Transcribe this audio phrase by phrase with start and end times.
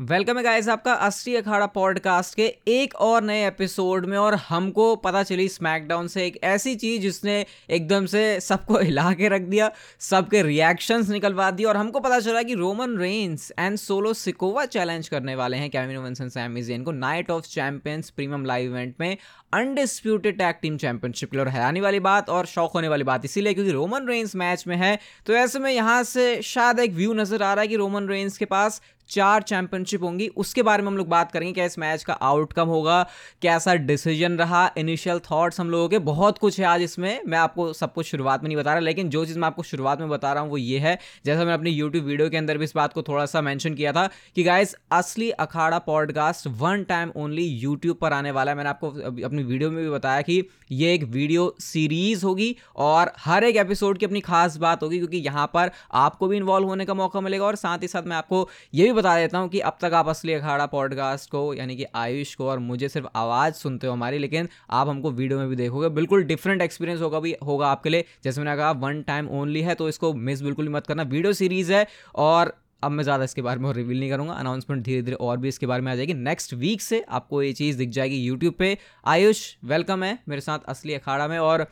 [0.00, 4.96] Welcome है guys आपका असली अखाड़ा पॉडकास्ट के एक और नए एपिसोड में और हमको
[4.96, 9.72] पता चली स्मैकडाउन से एक ऐसी चीज़ जिसने एकदम से सबको हिला के रख दिया,
[10.00, 15.08] सबके रिएक्शंस निकलवा दिए और हमको पता चला कि Roman Reigns and Solo Sikoa challenge
[15.08, 19.16] करने वाले हैं Kevin Owens and Sami Zayn को Knight of Champions premium live event में
[19.52, 23.24] अनडिस्प्यूटेड टैग टीम चैंपियनशिप के लिए और हैरानी वाली बात और शौक होने वाली बात,
[23.24, 27.12] इसीलिए क्योंकि रोमन रेंस मैच में है तो ऐसे में यहाँ से शायद एक व्यू
[27.12, 30.88] नज़र आ रहा है कि रोमन रेंस के पास चार चैंपियनशिप होंगी। उसके बारे में
[30.88, 33.02] हम लोग बात करेंगे, क्या इस मैच का आउटकम होगा,
[33.42, 37.72] कैसा डिसीज़न रहा इनिशियल थॉट्स हम लोगों के, बहुत कुछ है आज इसमें। मैं आपको
[37.72, 40.32] सब कुछ शुरुआत में नहीं बता रहा, लेकिन जो चीज़ मैं आपको शुरुआत में बता
[40.32, 42.92] रहा हूँ वो ये है। जैसा मैंने अपनी यूट्यूब वीडियो के अंदर भी इस बात
[42.92, 47.96] को थोड़ा सा मैंशन किया था कि guys Asli Akhada podcast one time only YouTube
[47.96, 48.88] पर आने वाला है। मैंने आपको
[49.24, 53.98] अपनी वीडियो में भी बताया कि ये एक वीडियो सीरीज़ होगी और हर एक एपिसोड
[53.98, 57.44] की अपनी खास बात होगी, क्योंकि यहाँ पर आपको भी इन्वॉल्व होने का मौका मिलेगा
[57.44, 60.08] और साथ ही साथ मैं आपको ये भी बता देता हूँ कि अब तक आप
[60.08, 64.18] असली अखाड़ा पॉडकास्ट को, यानी कि आयुष को और मुझे सिर्फ़ आवाज़ सुनते हो हमारी,
[64.18, 68.04] लेकिन आप हमको वीडियो में भी देखोगे। बिल्कुल डिफरेंट एक्सपीरियंस होगा भी, होगा आपके लिए।
[68.24, 71.32] जैसे मैंने कहा वन टाइम ओनली है तो इसको मिस बिल्कुल भी मत करना। वीडियो
[71.34, 75.16] सीरीज़ है, और अब मैं ज़्यादा इसके बारे में रिवील नहीं करूँगा। अनाउंसमेंट धीरे धीरे
[75.16, 78.16] और भी इसके बारे में आ जाएगी। नेक्स्ट वीक से आपको ये चीज़ दिख जाएगी
[78.16, 81.66] यूट्यूब पे। आयुष वेलकम है मेरे साथ असली अखाड़ा में, और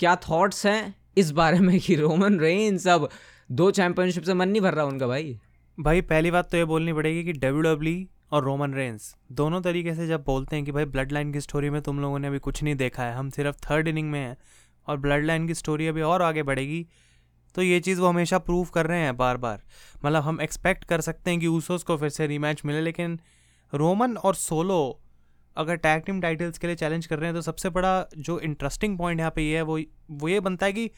[0.00, 3.08] क्या थॉट्स हैं इस बारे में कि रोमन रेन सब
[3.50, 5.38] दो चैंपियनशिप से मन नहीं भर रहा उनका भाई?
[5.80, 9.60] भाई, पहली बात तो ये बोलनी पड़ेगी कि डब्ल्यू डब्ल्यू e और रोमन रेंस दोनों
[9.62, 12.28] तरीके से जब बोलते हैं कि भाई ब्लड लाइन की स्टोरी में तुम लोगों ने
[12.28, 14.36] अभी कुछ नहीं देखा है, हम सिर्फ़ थर्ड इनिंग में हैं
[14.86, 16.86] और ब्लड लाइन की स्टोरी अभी और आगे बढ़ेगी
[17.54, 19.62] तो ये चीज़ वो हमेशा प्रूव कर रहे हैं बार बार
[20.04, 23.18] मतलब हम एक्सपेक्ट कर सकते हैं कि ऊसोस को फिर से रीमैच मिले, लेकिन
[23.72, 24.80] रोमन और सोलो
[25.56, 28.98] अगर टैग टीम टाइटल्स के लिए चैलेंज कर रहे हैं तो सबसे बड़ा जो इंटरेस्टिंग
[28.98, 29.78] पॉइंट यहाँ पे ये है, वो
[30.12, 30.88] वो ये बनता है कि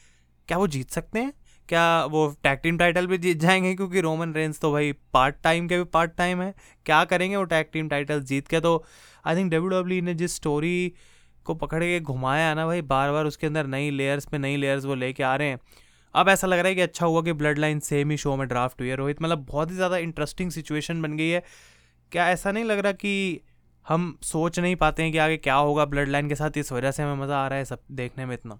[0.47, 1.33] क्या वो जीत सकते हैं?
[1.69, 3.73] क्या वो टैग टीम टाइटल भी जीत जाएँगे?
[3.75, 6.53] क्योंकि रोमन रेंस तो भाई पार्ट टाइम के भी पार्ट टाइम है।
[6.85, 8.59] क्या करेंगे वो टैग टीम टाइटल जीत के?
[8.59, 8.83] तो
[9.25, 10.93] आई थिंक डब्ल्यू डब्ल्यू ने जिस स्टोरी
[11.45, 14.57] को पकड़ के घुमाया है ना भाई बार बार उसके अंदर नई लेयर्स पे नई
[14.57, 15.59] लेयर्स वो लेके आ रहे हैं।
[16.15, 18.47] अब ऐसा लग रहा है कि अच्छा हुआ कि ब्लड लाइन सेम ही शो में
[18.47, 21.43] ड्राफ्ट हुई है, रोहित। मतलब बहुत ही ज़्यादा इंटरेस्टिंग सिचुएशन बन गई है।
[22.11, 23.41] क्या ऐसा नहीं लग रहा कि
[23.85, 26.57] हम सोच नहीं पाते हैं कि आगे क्या होगा ब्लड लाइन के साथ?
[26.57, 28.59] इस वजह से हमें मज़ा आ रहा है सब देखने में इतना।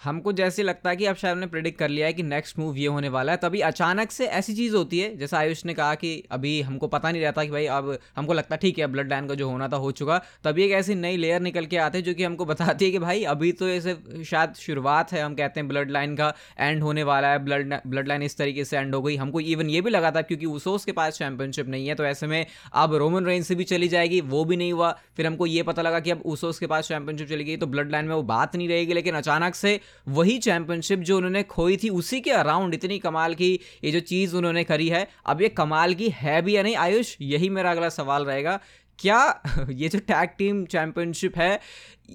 [0.00, 2.76] हमको जैसे लगता है कि अब शायद ने प्रिडिक्ट कर लिया है कि नेक्स्ट मूव
[2.76, 5.94] ये होने वाला है, तभी अचानक से ऐसी चीज़ होती है, जैसा आयुष ने कहा
[5.94, 9.10] कि अभी हमको पता नहीं रहता कि भाई अब हमको लगता है ठीक है ब्लड
[9.10, 11.98] लाइन का जो होना था हो चुका, तभी एक ऐसी नई लेयर निकल के आते
[11.98, 15.34] हैं जो कि हमको बताती है कि भाई अभी तो ऐसे शायद शुरुआत है, हम
[15.34, 18.78] कहते हैं ब्लड लाइन का एंड होने वाला है ब्लड ब्लड लाइन इस तरीके से
[18.78, 21.88] एंड हो गई। हमको इवन ये भी लगा था क्योंकि उसोस के पास चैंपियनशिप नहीं
[21.88, 22.44] है तो ऐसे में
[22.74, 25.82] अब रोमन रेंज से भी चली जाएगी, वो भी नहीं हुआ। फिर हमको ये पता
[25.82, 28.56] लगा कि अब उसोस के पास चैंपियनशिप चली गई तो ब्लड लाइन में वो बात
[28.56, 29.78] नहीं रहेगी, लेकिन अचानक से
[30.08, 34.36] वही चैंपियनशिप जो उन्होंने खोई थी, उसी के अराउंड इतनी कमाल की ये जो चीज़
[34.36, 37.88] उन्होंने करी है। अब ये कमाल की है भी या नहीं, आयुष, यही मेरा अगला
[37.88, 38.60] सवाल रहेगा।
[38.98, 41.58] क्या ये जो टैग टीम चैंपियनशिप है,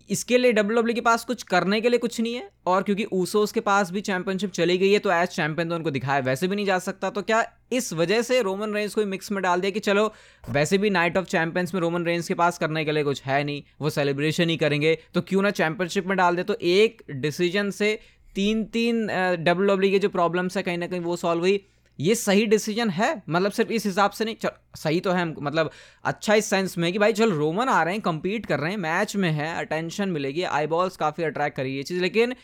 [0.10, 2.50] इसके लिए डब्ल्यू डब्ल्यू के पास कुछ करने के लिए कुछ नहीं है?
[2.68, 5.92] और क्योंकि ऊसोस के पास भी चैंपियनशिप चली गई है तो एज चैंपियन तो उनको
[5.92, 9.32] दिखाया वैसे भी नहीं जा सकता। तो क्या इस वजह से रोमन रेंस को मिक्स
[9.32, 10.12] में डाल दिया कि चलो,
[10.44, 13.44] वैसे भी नाइट ऑफ़ चैंपियंस में रोमन रेंस के पास करने के लिए कुछ है
[13.44, 16.44] नहीं, वो सेलिब्रेशन ही करेंगे तो क्यों ना चैंपियनशिप में डाल दे?
[16.44, 17.98] तो एक डिसीज़न से
[18.36, 21.66] तीन तीन डब्ल्यू डब्ल्यू के जो प्रॉब्लम्स है, कहीं ना कहीं वो सॉल्व हुई।
[22.00, 23.12] ये सही डिसीज़न है?
[23.30, 25.72] मतलब सिर्फ़ इस हिसाब से नहीं सही तो है मतलब
[26.06, 28.78] अच्छा इस सेंस में कि भाई, चल, रोमन आ रहे हैं, compete कर रहे हैं
[28.80, 32.36] मैच में है अटेंशन मिलेगी आई बॉल्स काफ़ी अट्रैक्ट करी ये चीज़, लेकिन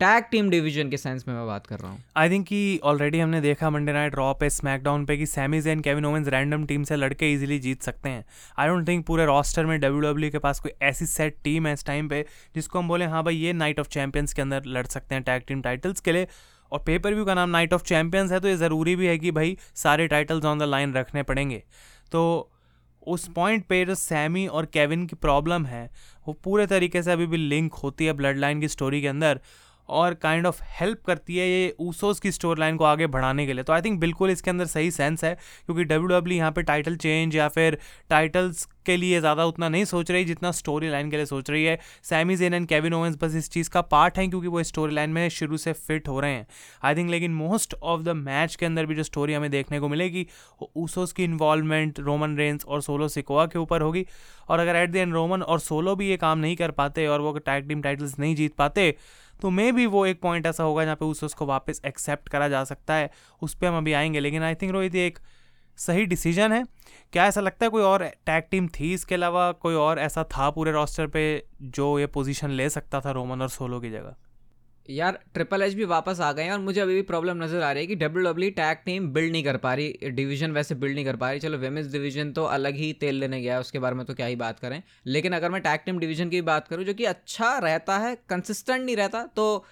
[0.00, 3.18] टैग टीम डिवीज़न के सेंस में मैं बात कर रहा हूँ। आई थिंक कि ऑलरेडी
[3.18, 6.84] हमने देखा मंडे नाइट रॉ पे स्मैकडाउन पे कि Sami and Kevin Owens random team
[6.84, 8.24] से लड़के इजीली जीत सकते हैं।
[8.58, 11.72] आई डोंट थिंक पूरे रॉस्टर में डब्ल्यू डब्ल्यू के पास कोई ऐसी सेट टीम है
[11.72, 12.24] इस टाइम पे,
[12.54, 15.42] जिसको हम बोले हाँ भाई, ये नाइट ऑफ़ चैंपियंस के अंदर लड़ सकते हैं टैग
[15.48, 16.26] टीम टाइटल्स के लिए।
[16.72, 19.30] और पेपर व्यू का नाम नाइट ऑफ़ चैम्पियंस है तो ये ज़रूरी भी है कि
[19.30, 21.62] भाई सारे टाइटल्स ऑन द लाइन रखने पड़ेंगे।
[22.12, 22.50] तो
[23.06, 25.90] उस पॉइंट पे जो सैमी और केविन की प्रॉब्लम है,
[26.28, 29.40] वो पूरे तरीके से अभी भी लिंक होती है ब्लड लाइन की स्टोरी के अंदर।
[29.92, 33.52] और काइंड ऑफ़ हेल्प करती है ये ऊसोस की स्टोरी लाइन को आगे बढ़ाने के
[33.52, 35.34] लिए। तो आई थिंक बिल्कुल इसके अंदर सही सेंस है,
[35.66, 37.78] क्योंकि डब्ल्यू डब्ल्यू यहाँ पे टाइटल चेंज या फिर
[38.10, 41.64] टाइटल्स के लिए ज़्यादा उतना नहीं सोच रही, जितना स्टोरी लाइन के लिए सोच रही
[41.64, 44.94] है। Sami Zayn and Kevin Owens बस इस चीज़ का पार्ट है, क्योंकि वो स्टोरी
[44.94, 46.46] लाइन में शुरू से फिट हो रहे हैं।
[46.82, 49.88] आई थिंक लेकिन मोस्ट ऑफ़ द मैच के अंदर भी जो स्टोरी हमें देखने को
[49.88, 50.26] मिलेगी,
[50.60, 54.06] वो ऊसोस की इन्वॉल्वमेंट रोमन रेंस और सोलो सिकोवा के ऊपर होगी।
[54.48, 57.20] और अगर एट द एंड रोमन और सोलो भी ये काम नहीं कर पाते और
[57.20, 58.94] वो टैग टीम टाइटल्स नहीं जीत पाते
[59.42, 62.48] तो मे भी वो एक पॉइंट ऐसा होगा जहाँ पे उस उसको वापस एक्सेप्ट करा
[62.48, 63.10] जा सकता है।
[63.42, 65.18] उस पर हम अभी आएँगे, लेकिन आई थिंक रोहित एक
[65.76, 66.64] सही डिसीज़न है।
[67.12, 69.52] क्या ऐसा लगता है कोई और टैग टीम थी इसके अलावा?
[69.52, 73.48] कोई और ऐसा था पूरे रोस्टर पे जो ये पोजीशन ले सकता था रोमन और
[73.48, 74.16] सोलो की जगह?
[74.86, 77.70] यार ट्रिपल एच भी वापस आ गए हैं और मुझे अभी भी प्रॉब्लम नज़र आ
[77.72, 80.94] रही है कि W W tag team build नहीं कर पा रही डिवीज़न वैसे बिल्ड
[80.94, 83.78] नहीं कर पा रही। चलो वेमेंस डिवीज़न तो अलग ही तेल लेने गया है, उसके
[83.78, 86.68] बारे में तो क्या ही बात करें। लेकिन अगर मैं टैग टीम डिवीज़न की बात
[86.68, 89.64] करूँ, जो कि अच्छा रहता है कंसिस्टेंट नहीं रहता तो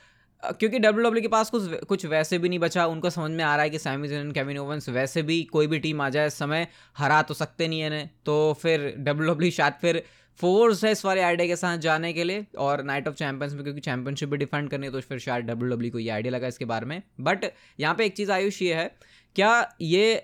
[0.42, 3.54] क्योंकि डब्ल्यू डब्ल्यू के पास कुछ कुछ वैसे भी नहीं बचा। उनको समझ में आ
[3.54, 6.66] रहा है कि सैमी जैन केविन ओवंस वैसे भी कोई भी टीम आ जाए, समय
[6.98, 10.02] हरा तो सकते नहीं है तो फिर डब्ल्यू डब्ल्यू शायद फिर
[10.40, 13.62] फोर्स है इस वाले आइडिया के साथ जाने के लिए और नाइट ऑफ़ चैंपियंस में,
[13.62, 16.46] क्योंकि चैंपियनशिप भी डिफेंड करनी है तो फिर शायद डब्ल्यू डब्ल्यू को ये आइडिया लगा
[16.46, 17.44] इसके बारे में। बट
[17.80, 18.90] यहाँ पे एक चीज़ आयुष ये है,
[19.36, 20.14] क्या ये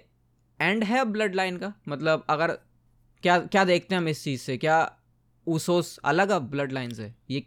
[0.60, 1.72] एंड है ब्लड लाइन का?
[1.88, 2.58] मतलब अगर,
[3.22, 4.56] क्या क्या देखते हैं हम इस चीज़ से?
[4.56, 4.78] क्या
[5.46, 7.12] ऊसोस अलग अब ब्लड लाइन से?
[7.30, 7.44] ये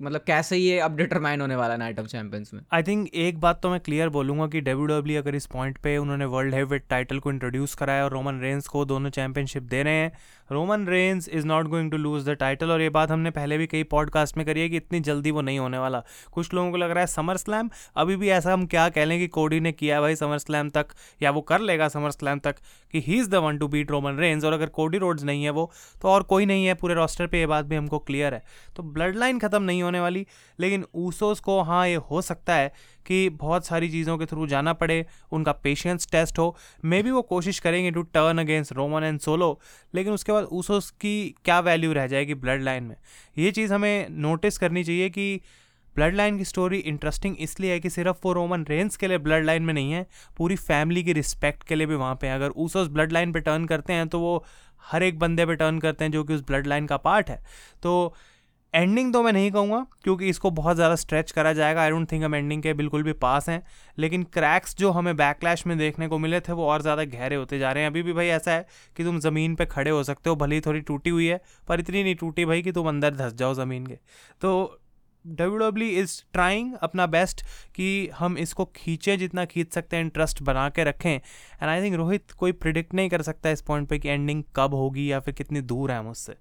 [0.00, 2.60] मतलब कैसे ये अब डिटरमाइन होने वाला नाइट ऑफ़ चैंपियंस में?
[2.72, 5.96] आई थिंक एक बात तो मैं क्लियर बोलूँगा कि डब्ल्यू डब्ल्यू अगर इस पॉइंट पे
[5.98, 9.94] उन्होंने वर्ल्ड हैवीवेट टाइटल को इंट्रोड्यूस कराया और रोमन रेंस को दोनों चैंपियनशिप दे रहे
[9.94, 10.12] हैं
[10.52, 13.66] Roman Reigns is not going to lose the title और ये बात हमने पहले भी
[13.66, 16.02] कई पॉडकास्ट में करी है कि इतनी जल्दी वो नहीं होने वाला।
[16.32, 19.18] कुछ लोगों को लग रहा है समर स्लैम अभी भी ऐसा हम क्या कह लें
[19.18, 20.86] कि कोडी ने किया भाई समर स्लैम तक,
[21.22, 22.56] या वो कर लेगा समर स्लैम तक
[22.92, 25.50] कि he is the one to beat Roman Reigns और अगर कोडी रोड्स नहीं है
[25.50, 25.70] वो
[26.02, 28.42] तो और कोई नहीं है पूरे रोस्टर पर ये बात भी हमको क्लियर है।
[28.76, 30.26] तो ब्लड लाइन ख़त्म नहीं होने वाली,
[30.60, 32.72] लेकिन ऊसोस को हाँ ये हो सकता है
[33.12, 37.22] कि बहुत सारी चीज़ों के थ्रू जाना पड़े, उनका पेशेंस टेस्ट हो। मे बी वो
[37.24, 39.58] कोशिश करेंगे to turn against Roman and Solo
[39.94, 42.96] लेकिन उसके बाद ऊसोस की क्या वैल्यू रह जाएगी ब्लड लाइन में?
[43.38, 45.40] ये चीज़ हमें नोटिस करनी चाहिए कि
[45.96, 49.44] ब्लड लाइन की स्टोरी इंटरेस्टिंग इसलिए है कि सिर्फ़ वो रोमन रेंस के लिए ब्लड
[49.44, 50.06] लाइन में नहीं है,
[50.36, 53.40] पूरी फैमिली की रिस्पेक्ट के लिए भी वहाँ पे है। अगर ऊसोस ब्लड लाइन पे
[53.40, 54.44] टर्न करते हैं तो वो
[54.82, 57.42] हर एक बंदे पे टर्न करते हैं जो कि उस ब्लड लाइन का पार्ट है।
[57.82, 58.14] तो
[58.74, 62.24] एंडिंग तो मैं नहीं कहूँगा, क्योंकि इसको बहुत ज़्यादा स्ट्रेच करा जाएगा। आई डोंट थिंक
[62.24, 63.62] हम एंडिंग के बिल्कुल भी पास हैं।
[63.98, 67.58] लेकिन क्रैक्स जो हमें बैकलैश में देखने को मिले थे, वो और ज़्यादा गहरे होते
[67.58, 68.66] जा रहे हैं। अभी भी भाई ऐसा है
[68.96, 71.80] कि तुम ज़मीन पे खड़े हो सकते हो, भले ही थोड़ी टूटी हुई है, पर
[71.80, 73.98] इतनी नहीं टूटी भाई कि तुम अंदर धस जाओ ज़मीन के।
[74.42, 74.78] तो
[75.24, 77.42] डब्ल्यू डब्ल्यू इज़ ट्राइंग अपना बेस्ट
[77.74, 81.94] कि हम इसको खींचें जितना खींच सकते हैं इंटरेस्ट बना के रखें। एंड आई थिंक
[81.96, 85.34] रोहित कोई प्रिडिक्ट नहीं कर सकता इस पॉइंट पे कि एंडिंग कब होगी या फिर
[85.34, 86.34] कितनी दूर है मुझसे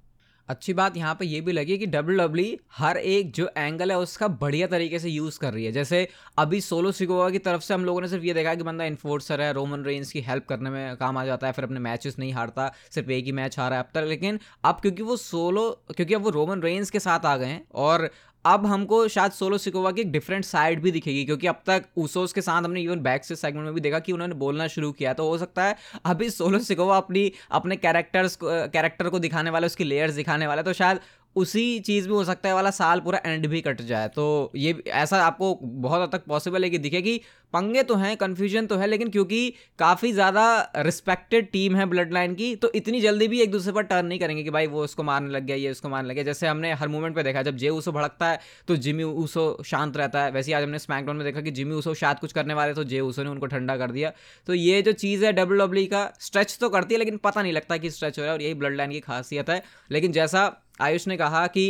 [0.50, 3.92] अच्छी बात यहाँ पे ये भी लगी कि डब्ल्यू डब्ल्यू e हर एक जो एंगल
[3.92, 6.08] है उसका बढ़िया तरीके से यूज़ कर रही है। जैसे
[6.38, 9.42] अभी सोलो सिकोवा की तरफ़ से हम लोगों ने सिर्फ़ ये देखा कि बंदा इन्फोर्सर
[9.42, 12.34] है रोमन रेंज की हेल्प करने में काम आ जाता है, फिर अपने मैचेस नहीं
[12.34, 16.14] हारता, सिर्फ़ एक ही मैच हारा है अब तक। लेकिन अब क्योंकि वो सोलो क्योंकि
[16.14, 18.10] अब वो रोमन रेंज के साथ आ गए हैं और
[18.46, 22.34] अब हमको शायद सोलो सिकोवा की एक डिफरेंट साइड भी दिखेगी, क्योंकि अब तक ऊसोस
[22.34, 25.14] के साथ हमने इवन बैक से सेगमेंट में भी देखा कि उन्होंने बोलना शुरू किया।
[25.14, 29.84] तो हो सकता है अभी सोलो सिकोवा अपनी, अपने कैरेक्टर्स कैरेक्टर को दिखाने वाले, उसकी
[29.84, 31.00] लेयर्स दिखाने वाले तो शायद
[31.36, 34.82] उसी चीज़ में हो सकता है वाला साल पूरा एंड भी कट जाए। तो ये
[34.90, 37.22] ऐसा आपको बहुत हद तक पॉसिबल है कि दिखे कि
[37.54, 40.44] पंगे तो हैं कन्फ्यूज़न तो है, लेकिन क्योंकि काफ़ी ज़्यादा
[40.78, 44.20] रिस्पेक्टेड टीम है ब्लड लाइन की तो इतनी जल्दी भी एक दूसरे पर टर्न नहीं
[44.20, 46.74] करेंगे कि भाई वो उसको मारने लग गया, ये उसको मारने लग गया। जैसे हमने
[46.74, 50.32] हर मोमेंट पे देखा, जब जे ऊसो भड़कता है तो जिमी ऊसो शांत रहता है।
[50.32, 53.00] वैसे आज हमने स्मैकडाउन में देखा कि जिमी ऊसो शायद कुछ करने वाले तो जे
[53.02, 54.12] ऊसो ने उनको ठंडा कर दिया।
[54.48, 57.78] तो ये जो चीज़ है डब्ल्यू का स्ट्रेच तो करती है, लेकिन पता नहीं लगता
[57.78, 59.62] कि स्ट्रेच हो रहा है, और यही ब्लड लाइन की खासियत है।
[59.92, 60.48] लेकिन जैसा
[60.82, 61.66] आयुष ने कहा कि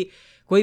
[0.49, 0.61] कोई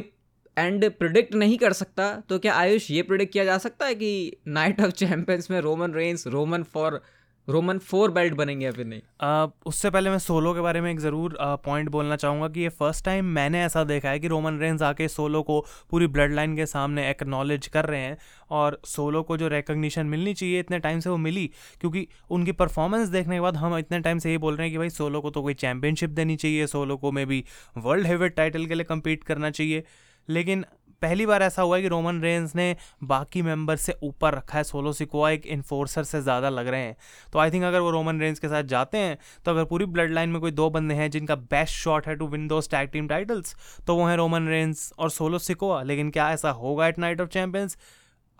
[0.57, 4.11] एंड प्रिडिक्ट नहीं कर सकता तो क्या आयुष ये प्रिडिक्ट किया जा सकता है कि
[4.49, 7.01] नाइट ऑफ़ चैंपियंस में Roman Reigns, Roman for
[7.49, 9.01] Roman four belt बनेंगे या फिर नहीं?
[9.01, 12.61] uh, उससे पहले मैं सोलो के बारे में एक ज़रूर पॉइंट uh, बोलना चाहूँगा कि
[12.61, 15.61] ये फ़र्स्ट टाइम मैंने ऐसा देखा है कि रोमन रेंज आके सोलो को
[15.91, 18.19] पूरी ब्लड लाइन के सामने एक्नॉलेज कर रहे हैं
[18.51, 21.51] और सोलो को जो रिकग्निशन मिलनी चाहिए इतने टाइम से वो मिली।
[21.81, 24.79] क्योंकि उनकी परफॉर्मेंस देखने के बाद हम इतने टाइम से ये बोल रहे हैं कि
[24.79, 27.45] भाई सोलो को तो कोई चैम्पियनशिप देनी चाहिए सोलो को maybe
[27.77, 29.85] world heavyweight title के लिए कम्पीट करना चाहिए।
[30.29, 30.65] लेकिन
[31.03, 32.75] पहली बार ऐसा हुआ है कि रोमन रेंज ने
[33.05, 36.97] बाकी मेंबर से ऊपर रखा है। सोलो सिकोआ एक इन्फोर्सर से ज़्यादा लग रहे हैं।
[37.33, 40.11] तो आई थिंक अगर वो रोमन रेंज के साथ जाते हैं तो अगर पूरी ब्लड
[40.11, 43.09] लाइन में कोई दो बंदे हैं जिनका बेस्ट शॉट है टू विन दो टैग टीम
[43.09, 43.55] टाइटल्स
[43.87, 47.29] तो वो हैं रोमन रेंज और सोलो सिकोआ। लेकिन क्या ऐसा होगा at Night of
[47.29, 47.77] Champions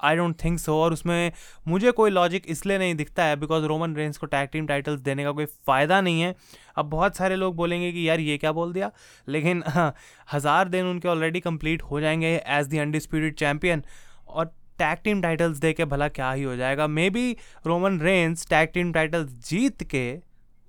[0.01, 1.33] I don't think so और उसमें
[1.69, 5.25] मुझे कोई लॉजिक इसलिए नहीं दिखता है बिकॉज़ रोमन रेंज को टैग टीम टाइटल्स देने
[5.25, 6.35] का कोई फ़ायदा नहीं है।
[6.77, 8.91] अब बहुत सारे लोग बोलेंगे कि यार ये क्या बोल दिया?
[9.29, 9.95] लेकिन हाँ
[10.33, 13.83] हज़ार दिन उनके ऑलरेडी कंप्लीट हो जाएँगे एज दी अनडिस्प्यूटेड चैम्पियन
[14.29, 14.45] और
[14.79, 17.31] टैग टीम टाइटल्स दे के भला क्या ही हो जाएगा। Maybe
[17.67, 20.07] Roman Reigns tag team titles जीत के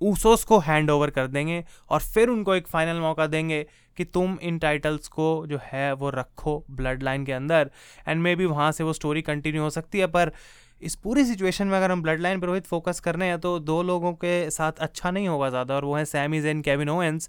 [0.00, 3.64] ऊसोस को हैंड ओवर कर देंगे और फिर उनको एक फाइनल मौका देंगे।
[4.00, 7.70] कि तुम इन टाइटल्स को जो है वो रखो ब्लड लाइन के अंदर
[8.08, 10.32] एंड मे बी वहाँ से वो स्टोरी कंटिन्यू हो सकती है, पर
[10.80, 13.82] इस पूरी सिचुएशन में अगर हम ब्लड लाइन पर रोहित फोकस करने हैं तो दो
[13.82, 17.28] लोगों के साथ अच्छा नहीं होगा ज़्यादा, और वो हैं सैमीज जेन केविन ओवेंस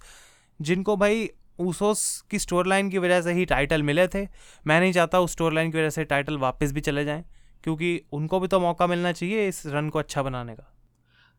[0.60, 4.28] जिनको भाई ऊसोस की स्टोर लाइन की वजह से ही टाइटल मिले थे।
[4.66, 7.24] मैं नहीं चाहता उस स्टोर लाइन की वजह से टाइटल वापस भी चले जाएँ,
[7.64, 10.71] क्योंकि उनको भी तो मौका मिलना चाहिए इस रन को अच्छा बनाने का।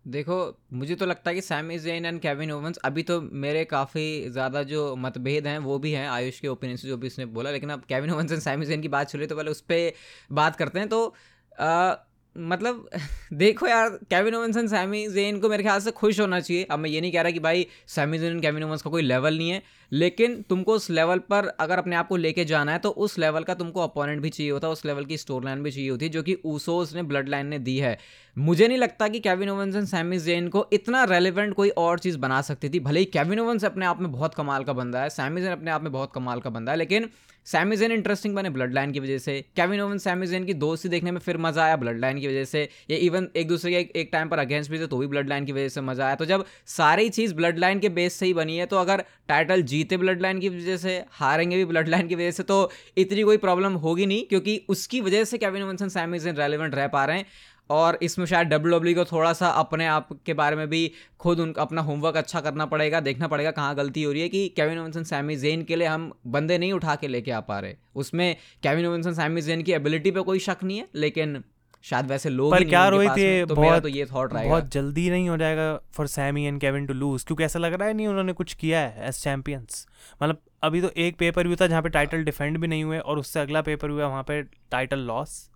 [0.05, 0.37] देखो
[0.73, 4.63] मुझे तो लगता है कि Sami Zayn and Kevin Owens अभी तो मेरे काफ़ी ज़्यादा
[4.63, 7.71] जो मतभेद हैं वो भी हैं आयुष के ओपिनियन से जो भी उसने बोला लेकिन
[7.71, 9.93] अब Kevin Owens and Sami Zayn की बात चल तो पहले उस पर
[10.33, 11.15] बात करते हैं। तो
[11.61, 11.95] आ,
[12.37, 12.89] मतलब
[13.33, 16.79] देखो यार Kevin Owens and Sami Zayn को मेरे ख्याल से खुश होना चाहिए। अब
[16.79, 19.37] मैं ये नहीं कह रहा कि भाई Sami Zayn and Kevin Owens का कोई लेवल
[19.39, 19.63] नहीं है,
[19.93, 23.43] लेकिन तुमको उस लेवल पर अगर अपने आप को लेके जाना है तो उस लेवल
[23.43, 26.05] का तुमको अपोनेंट भी चाहिए होता है उस लेवल की स्टोर लाइन भी चाहिए होती
[26.05, 27.99] है जो कि ऊसोस ने ब्लड लाइन ने दी है।
[28.37, 32.19] मुझे नहीं लगता कि Kevin Owens and Sami Zayn को इतना रेलिवेंट कोई और चीज़
[32.19, 35.11] बना सकती थी। भले ही केविन ओवंस अपने आप में बहुत कमाल का बंदा है
[35.11, 37.09] सैमी जेन अपने आप में बहुत कमाल का बंदा है, लेकिन
[37.47, 40.89] सैमी जेन इंटरेस्टिंग बने ब्लड लाइन की वजह से। केविन ओवन सैमी जेन की दोस्ती
[40.89, 44.01] देखने में फिर मज़ा आया ब्लड लाइन की वजह से। ये इवन एक दूसरे के
[44.01, 46.15] एक, टाइम पर अगेंस्ट भी थे तो भी ब्लड लाइन की वजह से मज़ा आया।
[46.15, 49.63] तो जब सारी चीज़ ब्लड लाइन के बेस से ही बनी है तो अगर टाइटल
[49.65, 53.23] जीते ब्लड लाइन की वजह से हारेंगे भी ब्लड लाइन की वजह से तो इतनी
[53.23, 57.05] कोई प्रॉब्लम होगी नहीं क्योंकि उसकी वजह से Kevin Owens and Sami relevant रह पा
[57.05, 57.27] रहे हैं।
[57.73, 60.81] और इसमें शायद डब्ल्यू डब्ल्यू को थोड़ा सा अपने आप के बारे में भी
[61.21, 64.49] खुद उन अपना होमवर्क अच्छा करना पड़ेगा देखना पड़ेगा कहाँ गलती हो रही है कि
[64.57, 67.77] केविन ओवंसन सैमी जेन के लिए हम बंदे नहीं उठा के लेके आ पा रहे।
[67.95, 71.43] उसमें केविन ओवंसन सैमी जेन की एबिलिटी पे कोई शक नहीं है लेकिन
[71.85, 75.09] शायद वैसे लोग पर क्या रोहित ये तो बहुत तो ये थॉट रहेगा। बहुत जल्दी
[75.11, 78.07] नहीं हो जाएगा for Sami and Kevin to lose क्योंकि ऐसा लग रहा है नहीं
[78.07, 79.87] उन्होंने कुछ किया है एज चैंपियंस
[80.23, 83.19] मतलब अभी तो एक पेपर व्यू था जहाँ पे टाइटल डिफेंड भी नहीं हुए और
[83.19, 85.51] उससे अगला पेपर व्यू है वहाँ पे टाइटल लॉस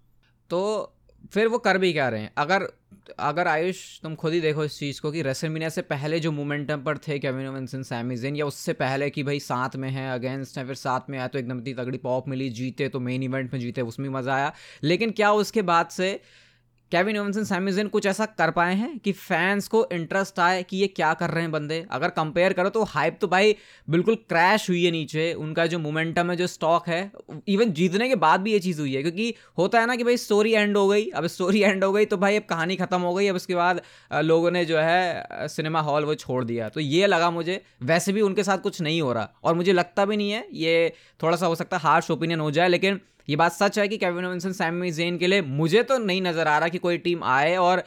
[0.50, 0.62] तो
[1.32, 2.32] फिर वो कर भी क्या रहे हैं?
[2.38, 2.68] अगर
[3.18, 6.80] अगर आयुष, तुम खुद ही देखो इस चीज़ को कि रेसलमीनिया से पहले जो मोमेंटम
[6.82, 10.66] पर थे केविन ओवेंसन सैमिजिन या उससे पहले कि भाई साथ में है अगेंस्ट है
[10.66, 13.60] फिर साथ में आया तो एकदम इतनी तगड़ी पॉप मिली, जीते तो मेन इवेंट में
[13.60, 14.52] जीते, उसमें मज़ा आया।
[14.82, 16.20] लेकिन क्या उसके बाद से
[16.92, 20.86] केविन ओवनसन सैमिजन कुछ ऐसा कर पाए हैं कि फैंस को इंटरेस्ट आए कि ये
[20.88, 21.84] क्या कर रहे हैं बंदे?
[21.90, 23.54] अगर कंपेयर करो तो हाइप तो भाई
[23.88, 27.10] बिल्कुल क्रैश हुई है नीचे। उनका जो मोमेंटम है, जो स्टॉक है
[27.48, 30.16] इवन जीतने के बाद भी ये चीज़ हुई है, क्योंकि होता है ना कि भाई
[30.16, 33.14] स्टोरी एंड हो गई, अब स्टोरी एंड हो गई तो भाई अब कहानी ख़त्म हो
[33.14, 33.80] गई, अब उसके बाद
[34.22, 38.20] लोगों ने जो है सिनेमा हॉल वो छोड़ दिया। तो ये लगा मुझे, वैसे भी
[38.20, 41.46] उनके साथ कुछ नहीं हो रहा। और मुझे लगता भी नहीं है, ये थोड़ा सा
[41.46, 44.90] हो सकता हार्श ओपिनियन हो जाए, लेकिन ये बात सच है कि केविन ओविंसन सैमी
[44.92, 47.82] जेन के लिए मुझे तो नहीं नज़र आ रहा कि कोई टीम आए और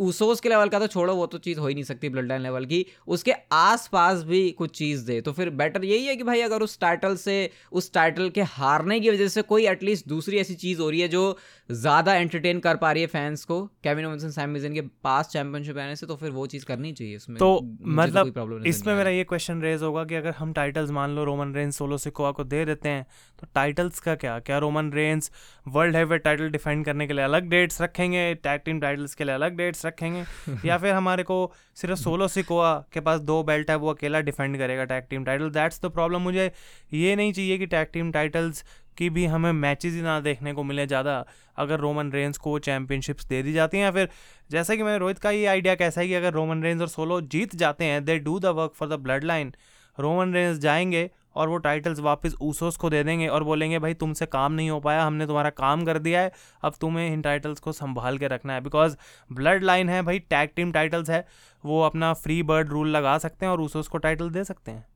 [0.00, 2.42] उसोस के लेवल का तो छोड़ो वो तो चीज़ हो ही नहीं सकती ब्लड लाइन
[2.42, 6.40] लेवल की। उसके आसपास भी कुछ चीज़ दे तो फिर बेटर यही है कि भाई
[6.40, 7.38] अगर उस टाइटल से
[7.72, 11.08] उस टाइटल के हारने की वजह से कोई एटलीस्ट दूसरी ऐसी चीज़ हो रही है
[11.08, 11.36] जो
[11.70, 15.96] ज़्यादा एंटरटेन कर पा रही है फैंस को केविन ओविंसन सैमिजन के पास चैंपियनशिप आने
[15.96, 17.50] से तो फिर वो चीज़ करनी चाहिए इसमें तो
[17.94, 21.54] मतलब तो इसमें मेरा ये क्वेश्चन रेज होगा कि अगर हम टाइटल्स मान लो रोमन
[21.54, 23.06] रेंस सोलो सिकोआ को दे देते हैं
[23.40, 24.38] तो टाइटल्स का क्या?
[24.38, 25.30] क्या Roman Reigns
[25.68, 28.34] world heavyweight title defend करने के लिए अलग डेट्स रखेंगे?
[28.34, 30.24] टैग टीम टाइटल्स के लिए अलग डेट्स रखेंगे।
[30.64, 31.40] या फिर हमारे को
[31.76, 35.50] सिर्फ़ सोलो सिकोआ के पास दो बेल्ट है, वो अकेला डिफेंड करेगा tag team title
[35.52, 36.50] that's the problem मुझे
[36.92, 38.64] ये नहीं चाहिए कि टैग टीम टाइटल्स
[38.98, 41.24] की भी हमें मैचेस ही ना देखने को मिले ज़्यादा।
[41.58, 44.08] अगर रोमन रेंस को चैंपियनशिप्स दे दी जाती हैं या फिर
[44.50, 47.20] जैसा कि मैंने रोहित का ये आइडिया कैसा है कि अगर रोमन रेंज और सोलो
[47.28, 49.54] जीत जाते हैं they do the work for the bloodline
[49.98, 54.26] Roman Reigns जाएँगे और वो टाइटल्स वापस ऊसोस को दे देंगे और बोलेंगे, भाई, तुमसे
[54.26, 56.32] काम नहीं हो पाया, हमने तुम्हारा काम कर दिया है,
[56.62, 58.96] अब तुम्हें इन टाइटल्स को संभाल के रखना है। बिकॉज़
[59.32, 61.26] ब्लड लाइन है, भाई टैग टीम टाइटल्स है,
[61.64, 64.89] वो अपना फ्री बर्ड रूल लगा सकते हैं और ऊसोस को टाइटल दे सकते हैं।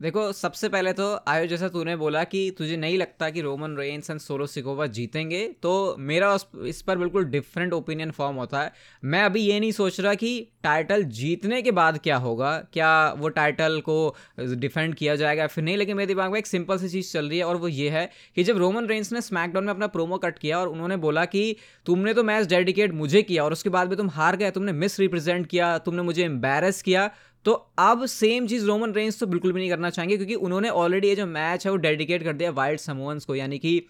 [0.00, 4.10] देखो, सबसे पहले तो आयो जैसा तूने बोला कि तुझे नहीं लगता कि Roman Reigns
[4.10, 6.36] and Solo Sikoa जीतेंगे तो मेरा
[6.66, 8.72] इस पर बिल्कुल डिफरेंट ओपिनियन फॉर्म होता है।
[9.04, 10.30] मैं अभी ये नहीं सोच रहा कि
[10.64, 15.76] टाइटल जीतने के बाद क्या होगा, क्या वो टाइटल को डिफेंड किया जाएगा फिर नहीं,
[15.76, 18.08] लेकिन मेरे दिमाग में एक सिंपल सी चीज़ चल रही है और वो ये है
[18.36, 21.56] कि जब रोमन रेंस ने स्मैकडाउन में अपना प्रोमो कट किया और उन्होंने बोला कि
[21.86, 24.98] तुमने तो मैच डेडिकेट मुझे किया और उसके बाद भी तुम हार गए, तुमने मिस
[25.00, 27.10] रिप्रेजेंट किया, तुमने मुझे एम्बेरस किया
[27.44, 31.08] तो अब सेम चीज़ रोमन रेंज तो बिल्कुल भी नहीं करना चाहेंगे, क्योंकि उन्होंने ऑलरेडी
[31.08, 33.82] ये जो मैच है वो डेडिकेट कर दिया वाइल्ड समोन्स को, यानी कि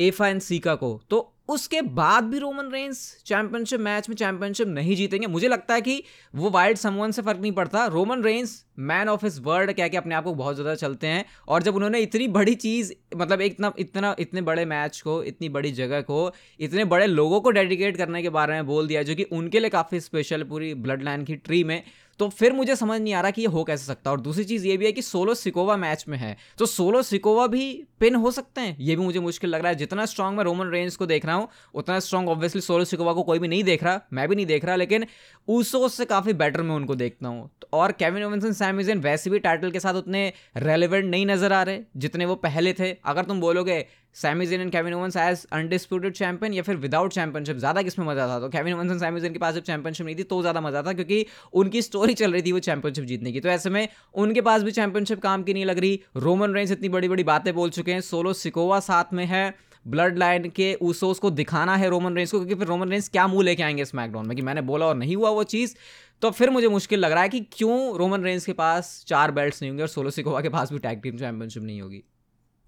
[0.00, 4.94] एफा एंड सीका को। तो उसके बाद भी रोमन रेंस चैंपियनशिप मैच में चैंपियनशिप नहीं
[4.96, 6.02] जीतेंगे। मुझे लगता है कि
[6.34, 9.96] वो वाइल्ड समवन से फ़र्क नहीं पड़ता। Roman Reigns man of his world क्या कि
[9.96, 13.72] अपने आप को बहुत ज़्यादा चलते हैं। और जब उन्होंने इतनी बड़ी चीज़ मतलब इतना
[13.78, 18.22] इतना, इतने बड़े मैच को, इतनी बड़ी जगह को, इतने बड़े लोगों को डेडिकेट करने
[18.22, 21.36] के बारे में बोल दिया, जो कि उनके लिए काफ़ी स्पेशल पूरी ब्लड लाइन की
[21.36, 21.82] ट्री में।
[22.20, 24.66] तो फिर मुझे समझ नहीं आ रहा कि ये हो कैसे सकता और दूसरी चीज़
[24.66, 27.64] ये भी है कि सोलो सिकोवा मैच में है। तो सोलो सिकोवा भी
[28.00, 30.70] पिन हो सकते हैं, ये भी मुझे मुश्किल लग रहा है। जितना स्ट्रॉन्ग मैं रोमन
[30.70, 33.84] रेंज को देख रहा हूँ, उतना स्ट्रॉन्ग ऑब्वियसली सोलो सिकोवा को कोई भी नहीं देख
[33.84, 35.06] रहा, मैं भी नहीं देख रहा, लेकिन
[35.48, 39.70] ऊसो से काफ़ी बेटर मैं उनको देखता हूँ। और केविन ओविनसन सैमिजन वैसे भी टाइटल
[39.70, 43.84] के साथ उतने रेलिवेंट नहीं नज़र आ रहे, जितने वो पहले थे। अगर तुम बोलोगे
[44.16, 48.38] Sami Zayn and Kevin Owens as undisputed champion या फिर विदाउट चैंपियनशिप ज़्यादा किसमें मज़ा था?
[48.40, 50.92] तो केविन ओवंस एंड सैमिजन के पास जब चैंपियनशिप नहीं थी तो ज़्यादा मज़ा था,
[50.92, 54.62] क्योंकि उनकी स्टोरी चल रही थी वो चैंपियनशिप जीतने की। तो ऐसे में उनके पास
[54.62, 57.92] भी चैंपियनशिप काम की नहीं लग रही। रोमन रेंस इतनी बड़ी बड़ी बातें बोल चुके
[57.92, 59.52] हैं। सोलो सिकोवा साथ में है।
[59.86, 63.26] ब्लड लाइन के ऊसोस को दिखाना है रोमन रेंस को, क्योंकि फिर रोमन रेंस क्या
[63.26, 65.74] मुँह लेके आएँगे स्मैकडाउन में कि मैंने बोला और नहीं हुआ वो चीज़?
[66.22, 69.62] तो फिर मुझे मुश्किल लग रहा है कि क्यों रोमन रेंस के पास चार बेल्ट्स
[69.62, 72.02] नहीं होंगे और सोलो सिकोवा के पास भी टैग टीम चैंपियनशिप नहीं होगी?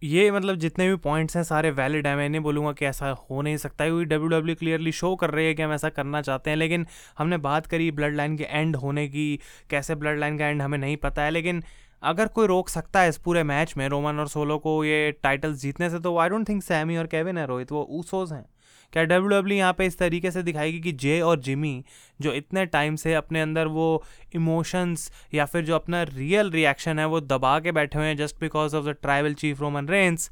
[0.02, 3.42] ये मतलब जितने भी पॉइंट्स हैं, सारे वैलिड हैं। मैं नहीं बोलूँगा कि ऐसा हो
[3.42, 6.50] नहीं सकता क्योंकि डब्ल्यू डब्ल्यू क्लियरली शो कर रही है कि हम ऐसा करना चाहते
[6.50, 6.86] हैं, लेकिन
[7.18, 10.78] हमने बात करी ब्लड लाइन के एंड होने की, कैसे ब्लड लाइन का एंड हमें
[10.78, 11.62] नहीं पता है, लेकिन
[12.02, 15.58] अगर कोई रोक सकता है इस पूरे मैच में, रोमन और सोलो को ये टाइटल्स
[15.58, 18.44] जीतने से तो आई डोंट थिंक सैमी और केविन है, रोहित, वो ऊसोज हैं।
[18.92, 21.84] क्या डब्ल्यू डब्ल्यू यहाँ पे इस तरीके से दिखाएगी कि जे और जिमी
[22.20, 24.02] जो इतने टाइम से अपने अंदर वो
[24.34, 28.40] इमोशंस या फिर जो अपना रियल रिएक्शन है, वो दबा के बैठे हुए हैं just
[28.40, 30.30] because of the tribal chief Roman Reigns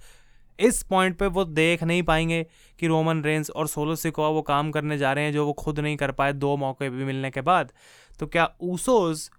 [0.58, 2.46] इस पॉइंट पे वो देख नहीं पाएँगे
[2.80, 5.80] कि रोमन रेंस और सोलो सिकोआ वो काम करने जा रहे हैं जो वो खुद
[5.80, 7.72] नहीं कर पाए दो मौके भी मिलने के बाद।
[8.20, 9.30] तो क्या ऊसोज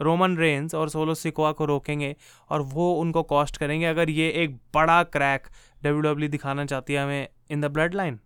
[0.00, 2.14] रोमन रेंस और सोलो सिकोआ को रोकेंगे
[2.50, 3.86] और वो उनको कॉस्ट करेंगे?
[3.86, 5.46] अगर ये एक बड़ा क्रैक
[5.82, 8.18] डब्ल्यू डब्ल्यू दिखाना चाहती है हमें इन द ब्लड लाइन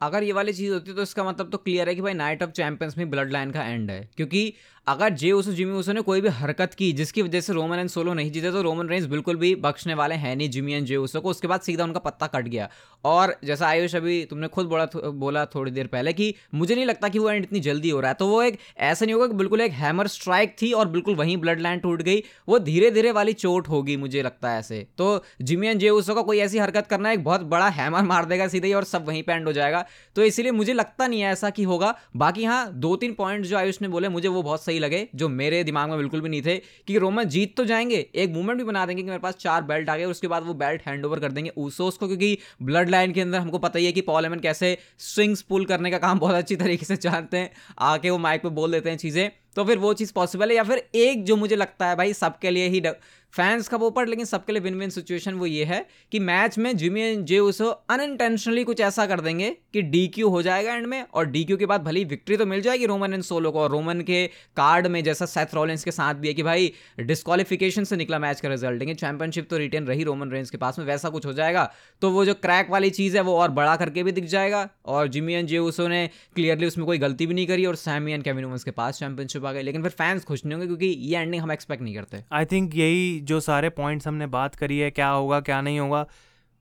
[0.00, 2.42] अगर ये वाली चीज़ होती है तो इसका मतलब तो क्लियर है कि भाई नाइट
[2.42, 4.52] ऑफ़ चैंपियंस में ब्लड लाइन का एंड है। क्योंकि
[4.86, 7.88] अगर जे उसो जिमी उसो ने कोई भी हरकत की जिसकी वजह से रोमन एंड
[7.90, 10.96] सोलो नहीं जीते तो रोमन रेंस बिल्कुल भी बख्शने वाले हैं नहीं जिमी एंड जे
[10.96, 12.68] उसो को। उसके बाद सीधा उनका पत्ता कट गया।
[13.04, 17.08] और जैसा आयुष अभी तुमने खुद बोला बोला थोड़ी देर पहले कि मुझे नहीं लगता
[17.08, 19.34] कि वो एंड इतनी जल्दी हो रहा है। तो वो एक, ऐसा नहीं होगा कि
[19.34, 23.12] बिल्कुल एक हैमर स्ट्राइक थी और बिल्कुल वहीं ब्लड लाइन टूट गई। वो धीरे धीरे
[23.12, 26.58] वाली चोट होगी, मुझे लगता है ऐसे। तो जिमी एंड जे उसो का कोई ऐसी
[26.58, 29.52] हरकत करना एक बहुत बड़ा हैमर मार देगा सीधे और सब वहीं पे एंड हो
[29.52, 29.85] जाएगा।
[30.16, 33.56] तो इसलिए मुझे लगता नहीं है ऐसा कि होगा। बाकी हाँ दो तीन पॉइंट जो
[33.56, 36.42] आयुष ने बोले, मुझे वो बहुत सही लगे, जो मेरे दिमाग में बिल्कुल भी नहीं
[36.42, 36.56] थे
[36.88, 39.88] कि रोमन जीत तो जाएँगे, एक मूवमेंट भी बना देंगे कि मेरे पास चार बेल्ट
[39.90, 43.12] आ गए उसके बाद वो बेल्ट हैंड ओवर कर देंगे ऊसोस को, क्योंकि ब्लड लाइन
[43.12, 46.18] के अंदर हमको पता ही है कि पॉल एमन कैसे स्विंग्स पुल करने का काम
[46.18, 47.50] बहुत अच्छी तरीके से जानते हैं।
[47.80, 50.62] आके वो माइक पर बोल देते हैं चीज़ें। तो फिर वो चीज़ पॉसिबल है या
[50.62, 52.82] फिर एक जो मुझे लगता है भाई सबके लिए ही
[53.30, 56.58] फैंस का वो पर, लेकिन सबके लिए विन विन सिचुएशन वो ये है कि मैच
[56.58, 60.74] में Jimmy and Jey Uso unintentionally कुछ ऐसा कर देंगे कि डी क्यू हो जाएगा
[60.74, 63.50] एंड में और डी क्यू के बाद भली विक्ट्री तो मिल जाएगी रोमन एंड सोलो
[63.50, 66.72] को और रोमन के कार्ड में जैसा सेथ रॉलेंस के साथ भी है कि भाई
[67.00, 70.78] डिस्कालिफिकेशन से निकला मैच का रिज़ल्ट लेकिन चैंपियनशिप तो रिटेन रही रोमन रेंज के पास
[70.78, 73.76] में, वैसा कुछ हो जाएगा तो वो जो क्रैक वाली चीज़ है वो और बड़ा
[73.76, 77.34] करके भी दिख जाएगा और जिमी एंड जे उसो ने क्लियरली उसमें कोई गलती भी
[77.34, 80.44] नहीं करी और सैमी एंड केविन के पास चैंपियनशिप आ गई लेकिन फिर फैंस खुश
[80.44, 84.08] नहीं होंगे क्योंकि ये एंडिंग हम एक्सपेक्ट नहीं करते। आई थिंक यही जो सारे पॉइंट्स
[84.08, 86.06] हमने बात करी है, क्या होगा, क्या नहीं होगा,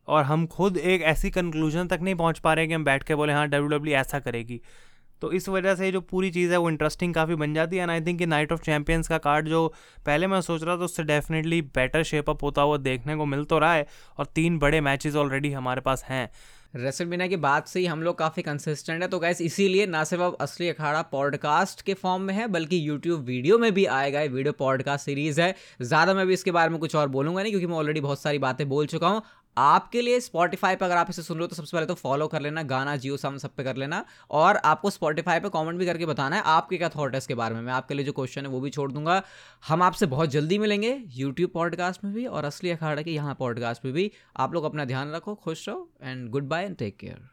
[0.08, 3.16] और हम खुद एक ऐसी कंक्लूजन तक नहीं पहुँच पा रहे कि हम बैठ के
[3.16, 4.62] बोले हाँ डब्ल्यू डब्ल्यू e ऐसा करेगी।
[5.22, 7.92] तो इस वजह से जो पूरी चीज़ है, वो इंटरेस्टिंग काफ़ी बन जाती है एंड
[7.92, 9.68] आई थिंक कि नाइट ऑफ़ चैंपियंस का कार्ड जो
[10.06, 13.44] पहले मैं सोच रहा था, उससे डेफिनेटली बेटर शेप अप होता हुआ देखने को मिल
[13.44, 16.30] तो रहा है, और तीन बड़े मैचेस ऑलरेडी हमारे पास हैं।
[16.76, 20.24] रेसलमीना की बात से ही हम लोग काफ़ी कंसिस्टेंट है। तो गैस इसीलिए ना सिर्फ़
[20.24, 24.28] अब असली अखाड़ा पॉडकास्ट के फॉर्म में है, बल्कि यूट्यूब वीडियो में भी आएगा ये
[24.28, 27.68] वीडियो पॉडकास्ट सीरीज़ है। ज़्यादा मैं भी इसके बारे में कुछ और बोलूँगा नहीं, क्योंकि
[27.68, 29.22] मैं ऑलरेडी बहुत सारी बातें बोल चुका हूँ।
[29.58, 32.28] आपके लिए स्पॉटिफाई पर अगर आप इसे सुन रहे हो तो सबसे पहले तो फॉलो
[32.28, 35.86] कर लेना, गाना, जियो साम, सब पे कर लेना। और आपको स्पॉटिफाई पे कमेंट भी
[35.86, 38.42] करके बताना है, आपके क्या थॉट है इसके बारे में। मैं आपके लिए जो क्वेश्चन
[38.42, 39.22] है, वो भी छोड़ दूँगा।
[39.68, 43.86] हम आपसे बहुत जल्दी मिलेंगे यूट्यूब पॉडकास्ट में भी, और असली अखाड़ा के यहाँ पॉडकास्ट
[43.86, 47.24] में भी। आप लोग अपना ध्यान रखो, खुश रहो and goodbye and take care